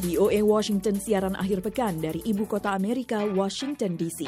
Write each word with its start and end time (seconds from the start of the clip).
VOA 0.00 0.40
Washington 0.40 0.96
siaran 0.96 1.36
akhir 1.36 1.60
pekan 1.60 2.00
dari 2.00 2.24
ibu 2.24 2.48
kota 2.48 2.72
Amerika, 2.72 3.20
Washington 3.20 4.00
DC. 4.00 4.24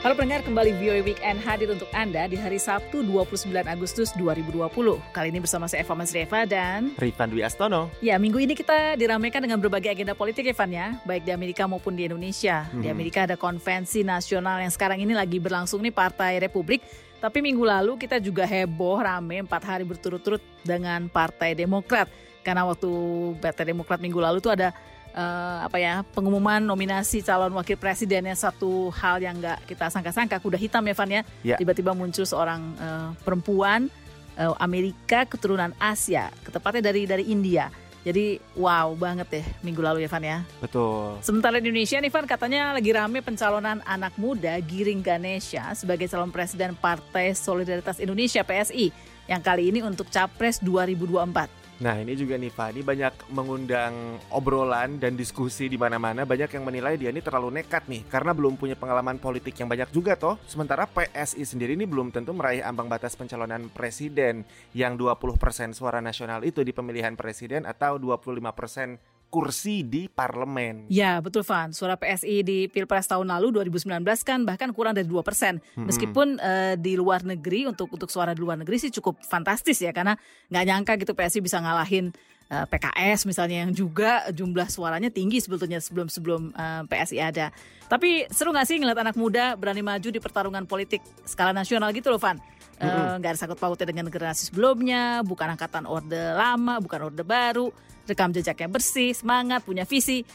Halo 0.00 0.16
pendengar, 0.16 0.44
kembali 0.44 0.76
VOA 0.80 1.00
Weekend 1.00 1.40
hadir 1.44 1.72
untuk 1.72 1.88
Anda 1.92 2.28
di 2.28 2.36
hari 2.36 2.60
Sabtu 2.60 3.04
29 3.04 3.48
Agustus 3.68 4.12
2020. 4.16 4.68
Kali 5.12 5.28
ini 5.32 5.40
bersama 5.40 5.64
saya 5.64 5.80
Eva 5.84 5.96
Masrieva 5.96 6.44
dan... 6.44 6.92
Rifan 7.00 7.32
Dwi 7.32 7.40
Astono. 7.44 7.88
Ya, 8.04 8.20
minggu 8.20 8.36
ini 8.40 8.52
kita 8.52 9.00
diramaikan 9.00 9.44
dengan 9.44 9.60
berbagai 9.60 9.92
agenda 9.92 10.12
politik 10.12 10.44
Evan 10.44 10.72
ya, 10.72 10.96
baik 11.08 11.24
di 11.24 11.32
Amerika 11.32 11.64
maupun 11.64 11.96
di 11.96 12.08
Indonesia. 12.08 12.68
Di 12.72 12.88
Amerika 12.92 13.24
ada 13.28 13.36
konvensi 13.36 14.04
nasional 14.04 14.60
yang 14.60 14.72
sekarang 14.72 15.00
ini 15.00 15.16
lagi 15.16 15.40
berlangsung 15.40 15.80
nih 15.80 15.92
Partai 15.92 16.36
Republik. 16.36 16.84
Tapi 17.24 17.40
minggu 17.40 17.64
lalu 17.64 17.96
kita 17.96 18.20
juga 18.20 18.44
heboh 18.44 19.00
rame 19.00 19.40
empat 19.40 19.64
hari 19.64 19.80
berturut-turut 19.88 20.44
dengan 20.60 21.08
Partai 21.08 21.56
Demokrat. 21.56 22.04
Karena 22.44 22.68
waktu 22.68 22.92
Partai 23.40 23.72
Demokrat 23.72 23.96
minggu 23.96 24.20
lalu 24.20 24.44
tuh 24.44 24.52
ada 24.52 24.76
uh, 25.16 25.64
apa 25.64 25.80
ya 25.80 26.04
pengumuman 26.12 26.60
nominasi 26.60 27.24
calon 27.24 27.56
wakil 27.56 27.80
presidennya 27.80 28.36
satu 28.36 28.92
hal 28.92 29.24
yang 29.24 29.40
nggak 29.40 29.64
kita 29.64 29.88
sangka-sangka 29.88 30.36
kuda 30.36 30.60
hitam 30.60 30.84
ya 30.84 30.92
Van 30.92 31.08
ya 31.08 31.22
Ya. 31.40 31.56
tiba-tiba 31.56 31.96
muncul 31.96 32.28
seorang 32.28 32.60
uh, 32.76 33.16
perempuan 33.24 33.88
uh, 34.36 34.52
Amerika 34.60 35.24
keturunan 35.24 35.72
Asia 35.80 36.28
ketepatnya 36.44 36.92
dari 36.92 37.08
dari 37.08 37.24
India 37.32 37.72
jadi 38.04 38.38
wow 38.54 38.92
banget 38.92 39.26
deh 39.40 39.46
minggu 39.64 39.80
lalu 39.80 40.04
ya 40.04 40.08
Van 40.12 40.22
ya 40.22 40.38
Betul. 40.60 41.18
sementara 41.24 41.56
di 41.58 41.72
Indonesia 41.72 41.96
nih 41.98 42.12
Van 42.12 42.28
katanya 42.28 42.76
lagi 42.76 42.92
rame 42.92 43.24
pencalonan 43.24 43.80
anak 43.88 44.14
muda 44.20 44.60
Giring 44.60 45.00
Ganesha 45.00 45.72
sebagai 45.72 46.06
calon 46.06 46.28
presiden 46.28 46.76
Partai 46.76 47.32
Solidaritas 47.32 47.96
Indonesia 47.98 48.44
PSI 48.44 48.92
yang 49.24 49.40
kali 49.40 49.72
ini 49.72 49.80
untuk 49.80 50.12
capres 50.12 50.60
2024 50.60 51.63
Nah 51.82 51.98
ini 51.98 52.14
juga 52.14 52.38
nih 52.38 52.54
Pak, 52.54 52.68
ini 52.70 52.82
banyak 52.86 53.34
mengundang 53.34 54.22
obrolan 54.30 55.02
dan 55.02 55.18
diskusi 55.18 55.66
di 55.66 55.74
mana-mana. 55.74 56.22
Banyak 56.22 56.54
yang 56.54 56.62
menilai 56.62 56.94
dia 56.94 57.10
ini 57.10 57.18
terlalu 57.18 57.58
nekat 57.58 57.90
nih, 57.90 58.06
karena 58.06 58.30
belum 58.30 58.54
punya 58.54 58.78
pengalaman 58.78 59.18
politik 59.18 59.58
yang 59.58 59.66
banyak 59.66 59.90
juga 59.90 60.14
toh. 60.14 60.38
Sementara 60.46 60.86
PSI 60.86 61.42
sendiri 61.42 61.74
ini 61.74 61.82
belum 61.82 62.14
tentu 62.14 62.30
meraih 62.30 62.62
ambang 62.62 62.86
batas 62.86 63.18
pencalonan 63.18 63.66
presiden 63.74 64.46
yang 64.70 64.94
20% 64.94 65.74
suara 65.74 65.98
nasional 65.98 66.46
itu 66.46 66.62
di 66.62 66.70
pemilihan 66.70 67.18
presiden 67.18 67.66
atau 67.66 67.98
25% 67.98 69.13
kursi 69.34 69.82
di 69.82 70.06
parlemen. 70.06 70.86
Ya 70.86 71.18
betul 71.18 71.42
Van, 71.42 71.74
suara 71.74 71.98
PSI 71.98 72.46
di 72.46 72.70
Pilpres 72.70 73.10
tahun 73.10 73.26
lalu 73.26 73.66
2019 73.66 74.06
kan 74.22 74.46
bahkan 74.46 74.70
kurang 74.70 74.94
dari 74.94 75.10
2 75.10 75.26
persen. 75.26 75.58
Meskipun 75.74 76.38
eh, 76.38 76.78
di 76.78 76.94
luar 76.94 77.26
negeri 77.26 77.66
untuk 77.66 77.90
untuk 77.90 78.06
suara 78.06 78.30
di 78.30 78.38
luar 78.38 78.62
negeri 78.62 78.78
sih 78.78 78.94
cukup 78.94 79.18
fantastis 79.26 79.82
ya 79.82 79.90
karena 79.90 80.14
nggak 80.54 80.64
nyangka 80.70 80.92
gitu 81.02 81.18
PSI 81.18 81.42
bisa 81.42 81.58
ngalahin 81.58 82.14
eh, 82.46 82.66
PKS 82.70 83.26
misalnya 83.26 83.66
yang 83.66 83.74
juga 83.74 84.22
jumlah 84.30 84.70
suaranya 84.70 85.10
tinggi 85.10 85.42
sebetulnya 85.42 85.82
sebelum 85.82 86.06
sebelum 86.06 86.54
eh, 86.54 86.82
PSI 86.86 87.18
ada. 87.18 87.50
Tapi 87.90 88.30
seru 88.30 88.54
nggak 88.54 88.66
sih 88.70 88.78
ngeliat 88.78 89.02
anak 89.02 89.18
muda 89.18 89.58
berani 89.58 89.82
maju 89.82 90.14
di 90.14 90.22
pertarungan 90.22 90.62
politik 90.62 91.02
skala 91.26 91.50
nasional 91.50 91.90
gitu 91.90 92.14
loh 92.14 92.22
Van? 92.22 92.38
Eh, 92.74 93.14
nggak 93.22 93.30
ada 93.30 93.38
sangkut 93.38 93.62
pautnya 93.62 93.86
dengan 93.86 94.10
generasi 94.10 94.50
sebelumnya, 94.50 95.22
bukan 95.22 95.54
angkatan 95.54 95.86
orde 95.86 96.34
lama, 96.34 96.82
bukan 96.82 97.06
orde 97.06 97.22
baru, 97.22 97.70
rekam 98.04 98.34
jejaknya 98.34 98.66
bersih, 98.66 99.14
semangat, 99.14 99.62
punya 99.62 99.86
visi. 99.86 100.26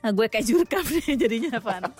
Nah, 0.00 0.14
gue 0.14 0.26
kayak 0.30 0.46
jurkam 0.46 0.86
nih 0.94 1.18
jadinya 1.18 1.58
Van. 1.60 1.84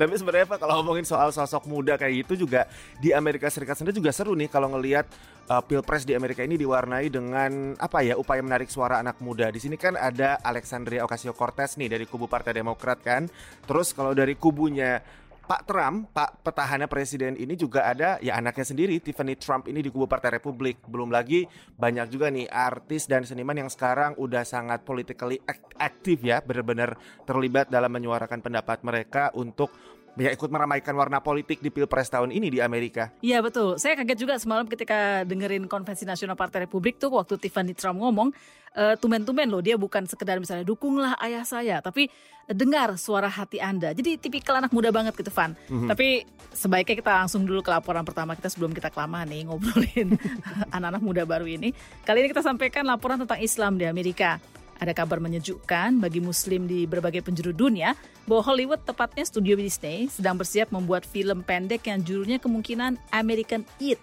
Tapi 0.00 0.14
sebenarnya 0.16 0.46
Pak 0.46 0.62
kalau 0.62 0.80
ngomongin 0.80 1.04
soal 1.04 1.34
sosok 1.34 1.66
muda 1.66 1.98
kayak 1.98 2.24
gitu 2.24 2.46
juga 2.46 2.70
di 3.02 3.10
Amerika 3.10 3.50
Serikat 3.50 3.76
sendiri 3.76 3.98
juga 3.98 4.14
seru 4.14 4.38
nih 4.38 4.48
kalau 4.48 4.70
ngelihat 4.72 5.04
uh, 5.50 5.60
pilpres 5.60 6.06
di 6.06 6.14
Amerika 6.14 6.46
ini 6.46 6.54
diwarnai 6.54 7.10
dengan 7.10 7.74
apa 7.76 8.06
ya 8.06 8.14
upaya 8.14 8.40
menarik 8.40 8.70
suara 8.70 9.02
anak 9.02 9.18
muda. 9.18 9.50
Di 9.50 9.58
sini 9.58 9.74
kan 9.74 9.98
ada 9.98 10.38
Alexandria 10.40 11.02
Ocasio-Cortez 11.04 11.76
nih 11.76 11.98
dari 11.98 12.04
kubu 12.06 12.30
Partai 12.30 12.54
Demokrat 12.54 13.02
kan. 13.02 13.26
Terus 13.66 13.90
kalau 13.92 14.14
dari 14.14 14.38
kubunya 14.38 15.02
Pak 15.46 15.62
Trump, 15.62 16.10
Pak 16.10 16.42
petahana 16.42 16.90
presiden 16.90 17.38
ini 17.38 17.54
juga 17.54 17.86
ada 17.86 18.18
ya 18.18 18.34
anaknya 18.34 18.66
sendiri 18.66 18.98
Tiffany 18.98 19.38
Trump 19.38 19.70
ini 19.70 19.78
di 19.78 19.94
kubu 19.94 20.10
Partai 20.10 20.34
Republik. 20.42 20.82
Belum 20.90 21.06
lagi 21.06 21.46
banyak 21.78 22.10
juga 22.10 22.34
nih 22.34 22.50
artis 22.50 23.06
dan 23.06 23.22
seniman 23.22 23.54
yang 23.54 23.70
sekarang 23.70 24.18
udah 24.18 24.42
sangat 24.42 24.82
politically 24.82 25.38
aktif 25.78 26.18
ya, 26.26 26.42
benar-benar 26.42 26.98
terlibat 27.22 27.70
dalam 27.70 27.94
menyuarakan 27.94 28.42
pendapat 28.42 28.82
mereka 28.82 29.30
untuk 29.38 29.70
ya 30.16 30.32
ikut 30.32 30.48
meramaikan 30.48 30.96
warna 30.96 31.20
politik 31.20 31.60
di 31.60 31.68
Pilpres 31.68 32.08
tahun 32.08 32.32
ini 32.32 32.48
di 32.48 32.58
Amerika. 32.64 33.12
Iya 33.20 33.44
betul. 33.44 33.76
Saya 33.76 34.00
kaget 34.00 34.18
juga 34.24 34.34
semalam 34.40 34.64
ketika 34.64 35.22
dengerin 35.28 35.68
konvensi 35.68 36.08
nasional 36.08 36.34
Partai 36.34 36.64
Republik 36.64 36.96
tuh 36.96 37.12
waktu 37.12 37.36
Tiffany 37.36 37.76
Trump 37.76 38.00
ngomong 38.00 38.32
eh, 38.76 38.96
tumben-tumben 38.96 39.52
loh 39.52 39.60
dia 39.60 39.76
bukan 39.76 40.08
sekedar 40.08 40.40
misalnya 40.40 40.64
dukunglah 40.64 41.14
ayah 41.20 41.44
saya, 41.44 41.84
tapi 41.84 42.08
dengar 42.48 42.94
suara 42.96 43.26
hati 43.26 43.58
Anda. 43.58 43.90
Jadi 43.92 44.16
tipikal 44.22 44.62
anak 44.62 44.70
muda 44.70 44.94
banget 44.94 45.18
gitu 45.18 45.30
Van. 45.34 45.52
Tapi 45.66 46.22
sebaiknya 46.54 46.96
kita 46.96 47.12
langsung 47.26 47.42
dulu 47.42 47.60
ke 47.60 47.70
laporan 47.74 48.06
pertama 48.06 48.38
kita 48.38 48.48
sebelum 48.48 48.70
kita 48.70 48.88
kelamaan 48.88 49.28
nih 49.28 49.50
ngobrolin 49.50 50.14
anak-anak 50.76 51.02
muda 51.02 51.22
baru 51.26 51.44
ini. 51.44 51.74
Kali 52.06 52.22
ini 52.22 52.28
kita 52.30 52.46
sampaikan 52.46 52.86
laporan 52.86 53.18
tentang 53.18 53.42
Islam 53.42 53.76
di 53.76 53.84
Amerika. 53.84 54.38
Ada 54.76 54.92
kabar 54.92 55.16
menyejukkan 55.24 56.04
bagi 56.04 56.20
muslim 56.20 56.68
di 56.68 56.84
berbagai 56.84 57.24
penjuru 57.24 57.56
dunia 57.56 57.96
bahwa 58.28 58.44
Hollywood, 58.44 58.84
tepatnya 58.84 59.24
studio 59.24 59.56
Disney, 59.56 60.12
sedang 60.12 60.36
bersiap 60.36 60.68
membuat 60.68 61.08
film 61.08 61.40
pendek 61.40 61.88
yang 61.88 62.04
judulnya 62.04 62.36
kemungkinan 62.36 63.00
American 63.08 63.64
Eat. 63.80 63.96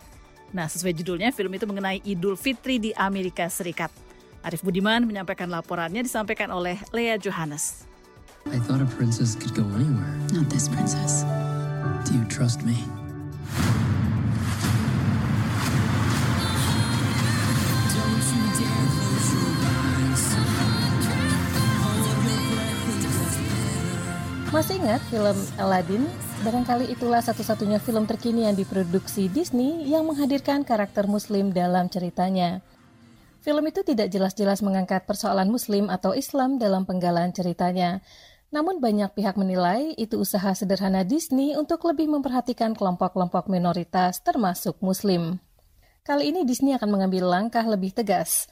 Nah, 0.49 0.65
sesuai 0.65 0.97
judulnya, 0.97 1.29
film 1.29 1.53
itu 1.53 1.65
mengenai 1.69 2.01
Idul 2.01 2.37
Fitri 2.37 2.81
di 2.81 2.89
Amerika 2.93 3.45
Serikat. 3.49 3.93
Arif 4.41 4.61
Budiman 4.65 5.05
menyampaikan 5.05 5.49
laporannya 5.49 6.01
disampaikan 6.03 6.49
oleh 6.49 6.77
Lea 6.89 7.17
Johannes. 7.21 7.85
I 8.51 8.59
thought 8.59 8.83
a 8.83 8.89
princess 8.99 9.39
could 9.39 9.55
go 9.55 9.63
anywhere. 9.77 10.13
Not 10.35 10.51
this 10.51 10.67
princess. 10.67 11.23
Do 12.03 12.17
you 12.17 12.25
trust 12.27 12.65
me? 12.67 12.75
Masih 24.53 24.77
ingat 24.77 25.01
film 25.09 25.33
Aladdin? 25.57 26.05
Barangkali 26.45 26.93
itulah 26.93 27.25
satu-satunya 27.25 27.81
film 27.81 28.05
terkini 28.05 28.45
yang 28.45 28.53
diproduksi 28.53 29.25
Disney 29.25 29.81
yang 29.89 30.05
menghadirkan 30.05 30.61
karakter 30.61 31.09
muslim 31.09 31.49
dalam 31.49 31.89
ceritanya. 31.89 32.61
Film 33.41 33.65
itu 33.65 33.81
tidak 33.81 34.13
jelas-jelas 34.13 34.61
mengangkat 34.61 35.09
persoalan 35.09 35.49
muslim 35.49 35.89
atau 35.89 36.13
Islam 36.13 36.61
dalam 36.61 36.85
penggalan 36.85 37.33
ceritanya. 37.33 38.05
Namun 38.53 38.77
banyak 38.77 39.17
pihak 39.17 39.41
menilai 39.41 39.97
itu 39.97 40.21
usaha 40.21 40.53
sederhana 40.53 41.01
Disney 41.01 41.57
untuk 41.57 41.81
lebih 41.89 42.13
memperhatikan 42.13 42.77
kelompok-kelompok 42.77 43.49
minoritas 43.49 44.21
termasuk 44.21 44.77
muslim. 44.85 45.41
Kali 46.05 46.29
ini 46.29 46.45
Disney 46.45 46.77
akan 46.77 46.93
mengambil 46.93 47.25
langkah 47.25 47.65
lebih 47.65 47.89
tegas. 47.89 48.45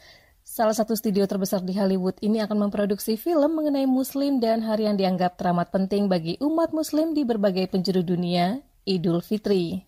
Salah 0.52 0.76
satu 0.76 1.00
studio 1.00 1.24
terbesar 1.24 1.64
di 1.64 1.72
Hollywood 1.80 2.20
ini 2.20 2.44
akan 2.44 2.68
memproduksi 2.68 3.16
film 3.16 3.56
mengenai 3.56 3.88
Muslim 3.88 4.44
dan 4.44 4.60
hari 4.60 4.84
yang 4.84 5.00
dianggap 5.00 5.40
teramat 5.40 5.72
penting 5.72 6.12
bagi 6.12 6.36
umat 6.44 6.76
Muslim 6.76 7.16
di 7.16 7.24
berbagai 7.24 7.72
penjuru 7.72 8.04
dunia, 8.04 8.60
Idul 8.84 9.24
Fitri. 9.24 9.88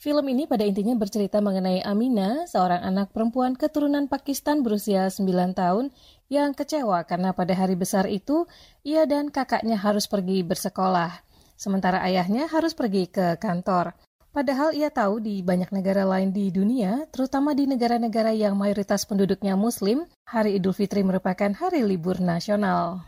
Film 0.00 0.24
ini 0.32 0.48
pada 0.48 0.64
intinya 0.64 0.96
bercerita 0.96 1.44
mengenai 1.44 1.84
Amina, 1.84 2.48
seorang 2.48 2.88
anak 2.88 3.12
perempuan 3.12 3.52
keturunan 3.52 4.08
Pakistan 4.08 4.64
berusia 4.64 5.12
9 5.12 5.28
tahun 5.52 5.92
yang 6.32 6.56
kecewa 6.56 7.04
karena 7.04 7.36
pada 7.36 7.52
hari 7.52 7.76
besar 7.76 8.08
itu 8.08 8.48
ia 8.88 9.04
dan 9.04 9.28
kakaknya 9.28 9.76
harus 9.76 10.08
pergi 10.08 10.40
bersekolah, 10.40 11.20
sementara 11.52 12.00
ayahnya 12.08 12.48
harus 12.48 12.72
pergi 12.72 13.12
ke 13.12 13.36
kantor. 13.36 13.92
Padahal 14.38 14.70
ia 14.70 14.86
tahu 14.86 15.18
di 15.18 15.42
banyak 15.42 15.74
negara 15.74 16.06
lain 16.06 16.30
di 16.30 16.54
dunia, 16.54 17.10
terutama 17.10 17.58
di 17.58 17.66
negara-negara 17.66 18.30
yang 18.30 18.54
mayoritas 18.54 19.02
penduduknya 19.02 19.58
Muslim, 19.58 20.06
Hari 20.30 20.54
Idul 20.54 20.78
Fitri 20.78 21.02
merupakan 21.02 21.50
hari 21.58 21.82
libur 21.82 22.22
nasional. 22.22 23.02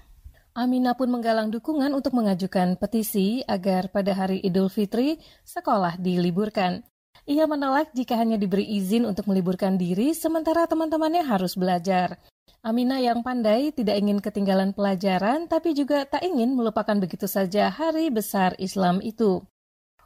Amina 0.58 0.99
pun 0.99 1.06
menggalang 1.06 1.54
dukungan 1.54 1.94
untuk 1.94 2.19
mengajukan 2.19 2.75
petisi 2.82 3.46
agar 3.46 3.94
pada 3.94 4.10
hari 4.10 4.43
Idul 4.43 4.75
Fitri 4.75 5.22
sekolah 5.46 6.02
diliburkan. 6.02 6.82
Ia 7.31 7.46
menolak 7.46 7.94
jika 7.94 8.19
hanya 8.19 8.34
diberi 8.34 8.66
izin 8.66 9.06
untuk 9.06 9.31
meliburkan 9.31 9.78
diri 9.78 10.10
sementara 10.19 10.66
teman-temannya 10.66 11.22
harus 11.22 11.54
belajar. 11.54 12.19
Amina 12.66 12.99
yang 12.99 13.22
pandai 13.22 13.70
tidak 13.70 14.02
ingin 14.02 14.19
ketinggalan 14.19 14.75
pelajaran 14.75 15.46
tapi 15.46 15.78
juga 15.78 16.10
tak 16.10 16.26
ingin 16.26 16.58
melupakan 16.58 16.99
begitu 16.99 17.31
saja 17.31 17.70
hari 17.70 18.10
besar 18.10 18.58
Islam 18.58 18.99
itu. 18.99 19.46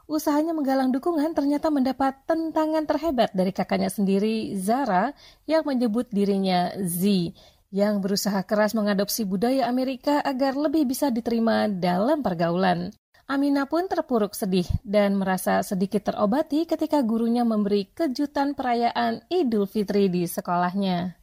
Usahanya 0.05 0.53
menggalang 0.53 0.93
dukungan 0.93 1.33
ternyata 1.33 1.73
mendapat 1.73 2.13
tentangan 2.29 2.85
terhebat 2.85 3.33
dari 3.33 3.49
kakaknya 3.49 3.89
sendiri, 3.89 4.53
Zara, 4.53 5.17
yang 5.49 5.65
menyebut 5.65 6.05
dirinya 6.13 6.69
Z, 6.77 7.33
yang 7.73 8.05
berusaha 8.05 8.45
keras 8.45 8.77
mengadopsi 8.77 9.25
budaya 9.25 9.65
Amerika 9.65 10.21
agar 10.21 10.53
lebih 10.53 10.85
bisa 10.85 11.09
diterima 11.09 11.65
dalam 11.65 12.21
pergaulan. 12.21 12.93
Amina 13.25 13.65
pun 13.65 13.89
terpuruk 13.89 14.37
sedih 14.37 14.69
dan 14.85 15.17
merasa 15.17 15.65
sedikit 15.65 16.05
terobati 16.05 16.69
ketika 16.69 17.01
gurunya 17.01 17.41
memberi 17.41 17.89
kejutan 17.89 18.53
perayaan 18.53 19.25
Idul 19.33 19.65
Fitri 19.65 20.13
di 20.13 20.29
sekolahnya. 20.29 21.17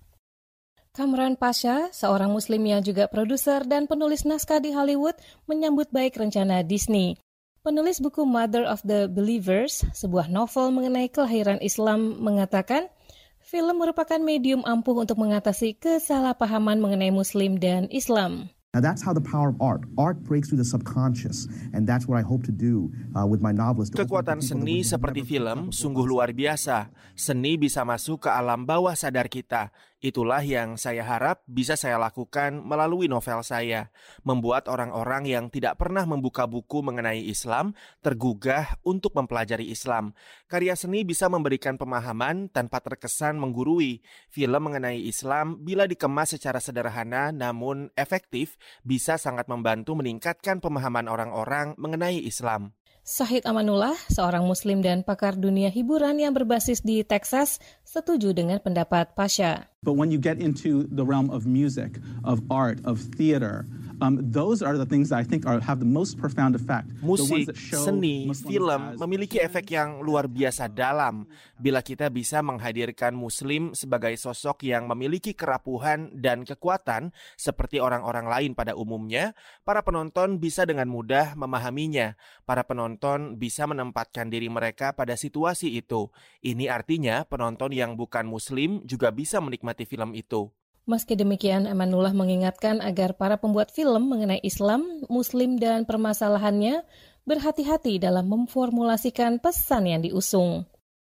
Kamran 0.91 1.39
Pasha, 1.39 1.95
seorang 1.95 2.35
muslim 2.35 2.67
yang 2.67 2.83
juga 2.83 3.07
produser 3.07 3.63
dan 3.63 3.87
penulis 3.87 4.27
naskah 4.27 4.59
di 4.59 4.75
Hollywood, 4.75 5.15
menyambut 5.47 5.95
baik 5.95 6.19
rencana 6.19 6.67
Disney. 6.67 7.23
Penulis 7.63 8.03
buku 8.03 8.27
Mother 8.27 8.67
of 8.67 8.83
the 8.83 9.07
Believers, 9.07 9.87
sebuah 9.95 10.27
novel 10.27 10.75
mengenai 10.75 11.07
kelahiran 11.07 11.63
Islam, 11.63 12.19
mengatakan, 12.19 12.91
film 13.39 13.79
merupakan 13.79 14.19
medium 14.19 14.67
ampuh 14.67 14.99
untuk 14.99 15.23
mengatasi 15.23 15.79
kesalahpahaman 15.79 16.83
mengenai 16.83 17.15
Muslim 17.15 17.63
dan 17.63 17.87
Islam. 17.95 18.51
Now 18.75 18.83
that's 18.83 18.99
how 18.99 19.15
the 19.15 19.23
power 19.23 19.55
of 19.55 19.63
art. 19.63 19.87
Art 19.95 20.27
breaks 20.27 20.51
through 20.51 20.59
the 20.59 20.67
subconscious, 20.67 21.47
and 21.71 21.87
that's 21.87 22.11
what 22.11 22.19
I 22.19 22.27
hope 22.27 22.43
to 22.51 22.55
do 22.57 22.91
uh, 23.15 23.31
with 23.31 23.39
my 23.39 23.55
novels. 23.55 23.95
Kekuatan 23.95 24.43
seni 24.43 24.83
seperti 24.83 25.23
film 25.23 25.71
sungguh 25.71 26.03
luar 26.03 26.35
biasa. 26.35 26.91
Seni 27.15 27.55
bisa 27.55 27.87
masuk 27.87 28.27
ke 28.27 28.29
alam 28.33 28.67
bawah 28.67 28.99
sadar 28.99 29.31
kita. 29.31 29.71
Itulah 30.03 30.43
yang 30.43 30.75
saya 30.75 31.07
harap 31.07 31.47
bisa 31.47 31.79
saya 31.79 31.95
lakukan 31.95 32.59
melalui 32.59 33.07
novel 33.07 33.47
saya, 33.47 33.95
membuat 34.27 34.67
orang-orang 34.67 35.31
yang 35.31 35.47
tidak 35.47 35.79
pernah 35.79 36.03
membuka 36.03 36.43
buku 36.51 36.83
mengenai 36.83 37.23
Islam 37.23 37.71
tergugah 38.03 38.83
untuk 38.83 39.15
mempelajari 39.15 39.71
Islam. 39.71 40.11
Karya 40.51 40.75
seni 40.75 41.07
bisa 41.07 41.31
memberikan 41.31 41.79
pemahaman 41.79 42.51
tanpa 42.51 42.83
terkesan 42.83 43.39
menggurui. 43.39 44.03
Film 44.27 44.67
mengenai 44.67 45.07
Islam 45.07 45.63
bila 45.63 45.87
dikemas 45.87 46.35
secara 46.35 46.59
sederhana 46.59 47.31
namun 47.31 47.87
efektif 47.95 48.59
bisa 48.83 49.15
sangat 49.23 49.47
membantu 49.47 49.95
meningkatkan 49.95 50.59
pemahaman 50.59 51.07
orang-orang 51.07 51.79
mengenai 51.79 52.19
Islam. 52.27 52.75
Sahid 53.03 53.43
Amanullah, 53.51 53.99
seorang 54.15 54.47
muslim 54.47 54.79
dan 54.79 55.03
pakar 55.03 55.35
dunia 55.35 55.75
hiburan 55.75 56.23
yang 56.23 56.31
berbasis 56.31 56.87
di 56.87 57.03
Texas, 57.03 57.59
setuju 57.83 58.31
dengan 58.31 58.63
pendapat 58.63 59.19
Pasha. 59.19 59.67
But 59.83 59.99
when 59.99 60.15
you 60.15 60.23
get 60.23 60.39
into 60.39 60.87
the 60.87 61.03
realm 61.03 61.27
of 61.35 61.43
music, 61.43 61.99
of 62.23 62.47
art, 62.47 62.79
of 62.87 63.03
theater, 63.19 63.67
Um, 64.03 64.19
those 64.19 64.67
are 64.67 64.75
the 64.75 64.83
things 64.83 65.15
I 65.15 65.23
think 65.23 65.47
are 65.47 65.63
have 65.63 65.79
the 65.79 65.87
most 65.87 66.19
profound 66.19 66.59
effect. 66.59 66.91
Musik, 66.99 67.55
seni, 67.55 68.27
film 68.35 68.99
memiliki 68.99 69.39
efek 69.39 69.71
yang 69.71 70.03
luar 70.03 70.27
biasa 70.27 70.67
dalam 70.67 71.31
bila 71.55 71.87
kita 71.87 72.11
bisa 72.11 72.43
menghadirkan 72.43 73.15
Muslim 73.15 73.79
sebagai 73.79 74.11
sosok 74.19 74.67
yang 74.67 74.91
memiliki 74.91 75.39
kerapuhan 75.39 76.11
dan 76.19 76.43
kekuatan 76.43 77.15
seperti 77.39 77.79
orang-orang 77.79 78.27
lain 78.27 78.51
pada 78.59 78.75
umumnya. 78.75 79.39
Para 79.63 79.87
penonton 79.87 80.43
bisa 80.43 80.67
dengan 80.67 80.91
mudah 80.91 81.39
memahaminya. 81.39 82.19
Para 82.43 82.67
penonton 82.67 83.39
bisa 83.39 83.71
menempatkan 83.71 84.27
diri 84.35 84.51
mereka 84.51 84.99
pada 84.99 85.15
situasi 85.15 85.79
itu. 85.79 86.11
Ini 86.43 86.75
artinya 86.75 87.23
penonton 87.23 87.71
yang 87.71 87.95
bukan 87.95 88.27
Muslim 88.27 88.83
juga 88.83 89.15
bisa 89.15 89.39
menikmati 89.39 89.87
film 89.87 90.19
itu. 90.19 90.51
Meski 90.83 91.15
demikian, 91.15 91.71
Emanullah 91.71 92.11
mengingatkan 92.11 92.83
agar 92.83 93.15
para 93.15 93.39
pembuat 93.39 93.71
film 93.71 94.11
mengenai 94.11 94.43
Islam, 94.43 94.83
Muslim, 95.07 95.55
dan 95.55 95.87
permasalahannya 95.87 96.83
berhati-hati 97.23 98.03
dalam 98.03 98.27
memformulasikan 98.27 99.39
pesan 99.39 99.87
yang 99.87 100.03
diusung. 100.03 100.67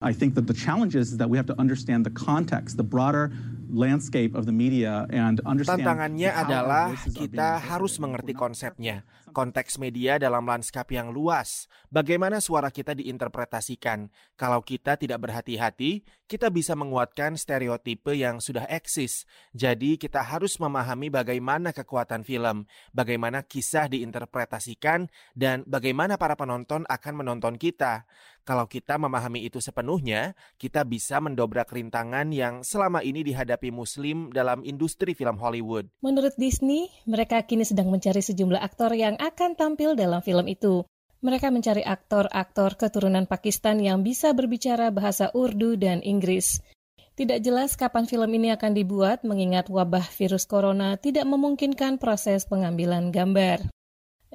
I 0.04 0.12
think 0.12 0.36
that 0.36 0.44
the 0.44 0.52
challenge 0.52 0.92
is 0.92 1.16
that 1.16 1.32
we 1.32 1.40
have 1.40 1.48
to 1.48 1.56
understand 1.56 2.04
the 2.04 2.12
context, 2.12 2.76
the 2.76 2.84
broader 2.84 3.32
landscape 3.70 4.36
of 4.36 4.44
the 4.44 4.54
media 4.54 5.08
and 5.08 5.40
understand 5.44 5.82
Tantangannya 5.84 6.30
adalah 6.30 6.92
kita 7.12 7.60
harus 7.60 7.96
mengerti 8.00 8.36
konsepnya, 8.36 9.04
konteks 9.34 9.76
media 9.82 10.16
dalam 10.16 10.46
lanskap 10.46 10.88
yang 10.94 11.10
luas, 11.10 11.66
bagaimana 11.90 12.38
suara 12.38 12.70
kita 12.70 12.94
diinterpretasikan. 12.94 14.08
Kalau 14.38 14.62
kita 14.62 14.94
tidak 14.94 15.24
berhati-hati, 15.24 16.06
kita 16.24 16.48
bisa 16.48 16.72
menguatkan 16.72 17.36
stereotipe 17.36 18.16
yang 18.16 18.40
sudah 18.40 18.64
eksis. 18.70 19.28
Jadi 19.52 20.00
kita 20.00 20.24
harus 20.24 20.56
memahami 20.56 21.12
bagaimana 21.12 21.70
kekuatan 21.70 22.24
film, 22.24 22.64
bagaimana 22.96 23.44
kisah 23.44 23.90
diinterpretasikan, 23.92 25.12
dan 25.36 25.62
bagaimana 25.68 26.16
para 26.16 26.34
penonton 26.34 26.88
akan 26.88 27.14
menonton 27.20 27.60
kita. 27.60 28.08
Kalau 28.44 28.68
kita 28.68 29.00
memahami 29.00 29.48
itu 29.48 29.56
sepenuhnya, 29.56 30.36
kita 30.60 30.84
bisa 30.84 31.16
mendobrak 31.16 31.72
rintangan 31.72 32.28
yang 32.28 32.60
selama 32.60 33.00
ini 33.00 33.24
dihadapi 33.24 33.72
muslim 33.72 34.28
dalam 34.28 34.60
industri 34.68 35.16
film 35.16 35.40
Hollywood. 35.40 35.88
Menurut 36.04 36.36
Disney, 36.36 36.92
mereka 37.08 37.40
kini 37.48 37.64
sedang 37.64 37.88
mencari 37.88 38.20
sejumlah 38.20 38.60
aktor 38.60 38.92
yang 38.92 39.16
akan 39.16 39.56
tampil 39.56 39.96
dalam 39.96 40.20
film 40.20 40.44
itu. 40.44 40.84
Mereka 41.24 41.48
mencari 41.48 41.80
aktor-aktor 41.88 42.76
keturunan 42.76 43.24
Pakistan 43.24 43.80
yang 43.80 44.04
bisa 44.04 44.36
berbicara 44.36 44.92
bahasa 44.92 45.32
Urdu 45.32 45.80
dan 45.80 46.04
Inggris. 46.04 46.60
Tidak 47.16 47.40
jelas 47.40 47.80
kapan 47.80 48.04
film 48.04 48.28
ini 48.28 48.52
akan 48.52 48.76
dibuat 48.76 49.24
mengingat 49.24 49.72
wabah 49.72 50.04
virus 50.20 50.44
corona 50.44 51.00
tidak 51.00 51.24
memungkinkan 51.24 51.96
proses 51.96 52.44
pengambilan 52.44 53.08
gambar. 53.08 53.72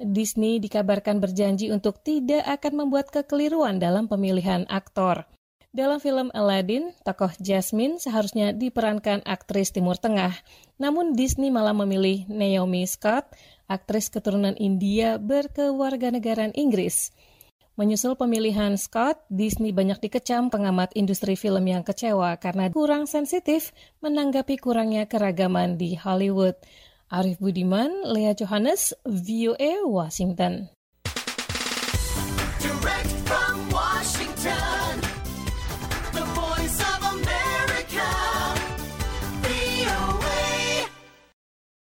Disney 0.00 0.58
dikabarkan 0.58 1.20
berjanji 1.20 1.68
untuk 1.68 2.00
tidak 2.00 2.42
akan 2.48 2.84
membuat 2.84 3.12
kekeliruan 3.12 3.76
dalam 3.76 4.08
pemilihan 4.08 4.64
aktor. 4.66 5.28
Dalam 5.70 6.02
film 6.02 6.34
Aladdin, 6.34 6.90
tokoh 7.06 7.30
Jasmine 7.38 8.02
seharusnya 8.02 8.50
diperankan 8.50 9.22
aktris 9.22 9.70
Timur 9.70 9.94
Tengah, 9.94 10.34
namun 10.82 11.14
Disney 11.14 11.54
malah 11.54 11.76
memilih 11.76 12.26
Naomi 12.26 12.82
Scott 12.90 13.30
aktris 13.70 14.10
keturunan 14.10 14.58
India 14.58 15.22
berkewarganegaraan 15.22 16.58
Inggris. 16.58 17.14
Menyusul 17.78 18.18
pemilihan 18.18 18.74
Scott, 18.74 19.22
Disney 19.30 19.70
banyak 19.70 20.02
dikecam 20.02 20.50
pengamat 20.50 20.90
industri 20.98 21.38
film 21.38 21.62
yang 21.64 21.86
kecewa 21.86 22.34
karena 22.42 22.66
kurang 22.74 23.06
sensitif 23.06 23.70
menanggapi 24.02 24.58
kurangnya 24.58 25.06
keragaman 25.06 25.78
di 25.78 25.94
Hollywood. 25.94 26.58
Arif 27.10 27.38
Budiman, 27.42 27.90
Lea 28.04 28.34
Johannes, 28.38 28.94
VOA, 29.04 29.82
Washington. 29.82 30.70
Direct 32.62 32.99